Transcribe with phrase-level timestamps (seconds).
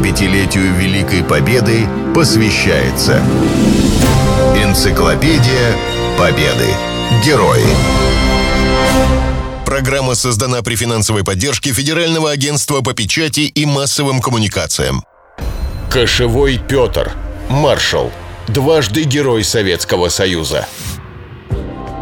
[0.00, 3.22] 75-летию Великой Победы посвящается
[4.56, 5.76] Энциклопедия
[6.18, 6.68] Победы.
[7.24, 7.64] Герои.
[9.66, 15.04] Программа создана при финансовой поддержке Федерального агентства по печати и массовым коммуникациям.
[15.90, 17.12] Кошевой Петр.
[17.50, 18.10] Маршал.
[18.48, 20.66] Дважды Герой Советского Союза.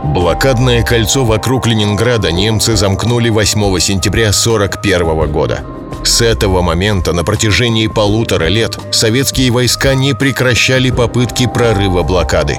[0.05, 5.78] Блокадное кольцо вокруг Ленинграда немцы замкнули 8 сентября 1941 года.
[6.05, 12.59] С этого момента на протяжении полутора лет советские войска не прекращали попытки прорыва блокады.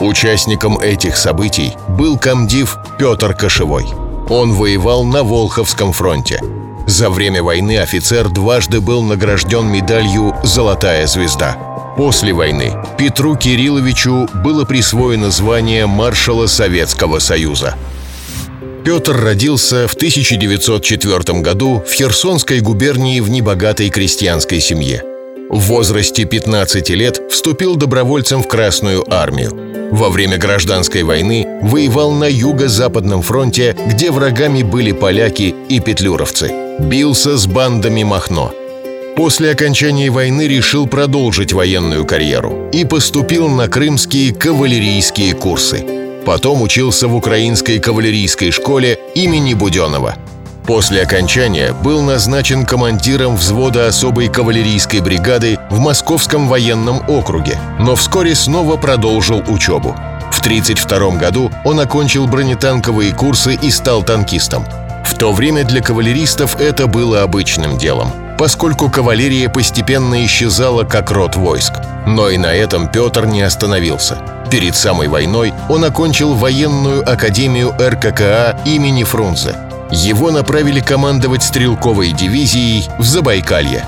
[0.00, 3.86] Участником этих событий был комдив Петр Кошевой.
[4.28, 6.40] Он воевал на Волховском фронте.
[6.86, 11.56] За время войны офицер дважды был награжден медалью «Золотая звезда».
[11.96, 17.74] После войны Петру Кирилловичу было присвоено звание маршала Советского Союза.
[18.84, 25.02] Петр родился в 1904 году в Херсонской губернии в небогатой крестьянской семье.
[25.50, 29.90] В возрасте 15 лет вступил добровольцем в Красную армию.
[29.92, 36.50] Во время гражданской войны воевал на Юго-Западном фронте, где врагами были поляки и петлюровцы.
[36.78, 38.52] Бился с бандами Махно.
[39.16, 45.84] После окончания войны решил продолжить военную карьеру и поступил на крымские кавалерийские курсы–
[46.30, 50.14] Потом учился в украинской кавалерийской школе имени Буденова.
[50.64, 58.36] После окончания был назначен командиром взвода особой кавалерийской бригады в Московском военном округе, но вскоре
[58.36, 59.96] снова продолжил учебу.
[60.30, 64.64] В 1932 году он окончил бронетанковые курсы и стал танкистом.
[65.04, 71.36] В то время для кавалеристов это было обычным делом, поскольку кавалерия постепенно исчезала как род
[71.36, 71.74] войск.
[72.08, 74.18] Но и на этом Петр не остановился–
[74.50, 79.54] Перед самой войной он окончил военную академию РККА имени Фрунзе.
[79.92, 83.84] Его направили командовать стрелковой дивизией в Забайкалье.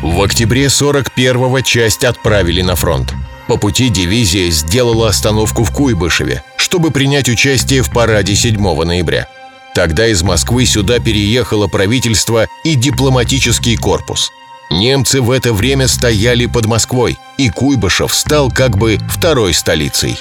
[0.00, 3.12] В октябре 41-го часть отправили на фронт.
[3.46, 9.28] По пути дивизия сделала остановку в Куйбышеве, чтобы принять участие в параде 7 ноября.
[9.74, 14.30] Тогда из Москвы сюда переехало правительство и дипломатический корпус–
[14.72, 20.16] Немцы в это время стояли под Москвой, и Куйбышев стал как бы второй столицей.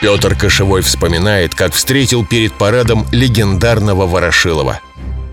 [0.00, 4.80] Петр Кошевой вспоминает, как встретил перед парадом легендарного Ворошилова.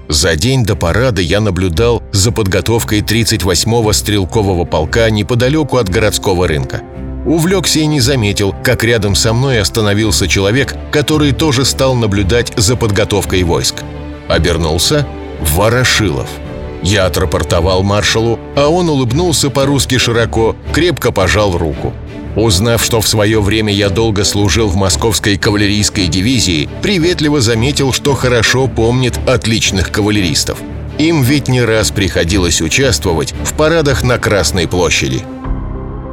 [0.07, 6.81] За день до парада я наблюдал за подготовкой 38-го стрелкового полка неподалеку от городского рынка.
[7.25, 12.75] Увлекся и не заметил, как рядом со мной остановился человек, который тоже стал наблюдать за
[12.75, 13.83] подготовкой войск.
[14.27, 15.07] Обернулся–
[15.41, 16.29] Ворошилов–
[16.85, 21.93] я отрапортовал маршалу, а он улыбнулся по-русски широко, крепко пожал руку.
[22.35, 28.13] Узнав, что в свое время я долго служил в московской кавалерийской дивизии, приветливо заметил, что
[28.13, 30.59] хорошо помнит отличных кавалеристов.
[30.99, 35.23] Им ведь не раз приходилось участвовать в парадах на Красной площади.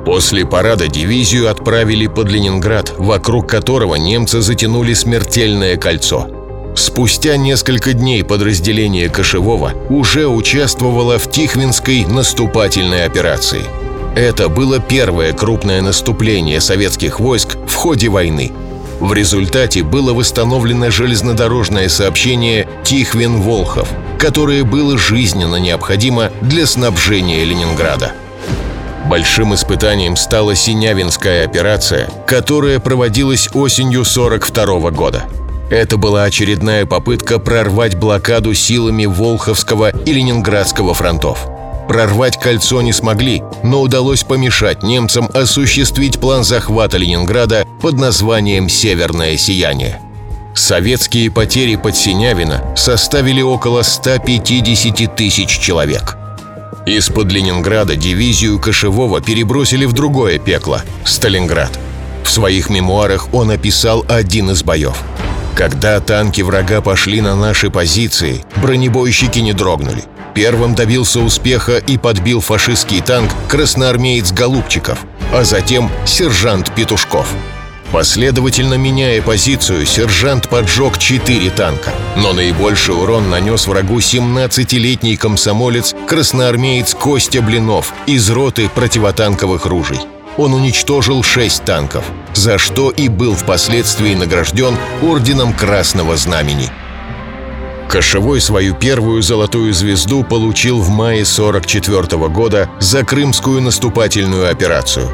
[0.04, 6.26] После парада дивизию отправили под Ленинград, вокруг которого немцы затянули смертельное кольцо–
[6.74, 13.62] Спустя несколько дней подразделение Кошевого уже участвовало в Тихвинской наступательной операции.
[14.16, 18.52] Это было первое крупное наступление советских войск в ходе войны.
[19.00, 23.88] В результате было восстановлено железнодорожное сообщение Тихвин-Волхов,
[24.18, 28.12] которое было жизненно необходимо для снабжения Ленинграда.
[29.08, 35.24] Большим испытанием стала Синявинская операция, которая проводилась осенью 1942 года–
[35.72, 41.48] это была очередная попытка прорвать блокаду силами Волховского и Ленинградского фронтов.
[41.88, 49.38] Прорвать кольцо не смогли, но удалось помешать немцам осуществить план захвата Ленинграда под названием «Северное
[49.38, 49.98] сияние».
[50.54, 56.18] Советские потери под Синявино составили около 150 тысяч человек.
[56.86, 61.78] Из-под Ленинграда дивизию Кошевого перебросили в другое пекло– Сталинград.
[62.24, 64.96] В своих мемуарах он описал один из боев–
[65.54, 70.04] когда танки врага пошли на наши позиции, бронебойщики не дрогнули.
[70.34, 74.98] Первым добился успеха и подбил фашистский танк красноармеец Голубчиков,
[75.32, 77.28] а затем сержант Петушков.
[77.92, 81.92] Последовательно меняя позицию, сержант поджег четыре танка.
[82.16, 90.00] Но наибольший урон нанес врагу 17-летний комсомолец красноармеец Костя Блинов из роты противотанковых ружей
[90.36, 92.04] он уничтожил шесть танков,
[92.34, 96.70] за что и был впоследствии награжден Орденом Красного Знамени.
[97.88, 105.10] Кошевой свою первую золотую звезду получил в мае 44 года за крымскую наступательную операцию.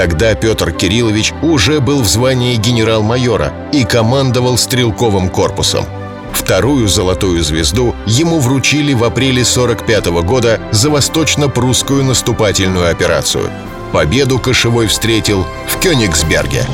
[0.00, 5.84] Тогда Петр Кириллович уже был в звании генерал-майора и командовал стрелковым корпусом.
[6.32, 13.50] Вторую золотую звезду ему вручили в апреле 45 года за восточно-прусскую наступательную операцию.
[13.92, 16.64] Победу Кошевой встретил в Кёнигсберге.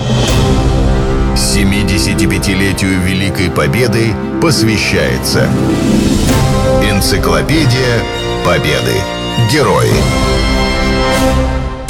[1.34, 5.49] 75-летию Великой Победы посвящается
[6.81, 8.05] Энциклопедия
[8.44, 8.94] Победы.
[9.50, 9.90] Герои.